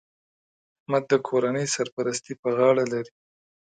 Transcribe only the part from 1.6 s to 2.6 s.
سرپرستي په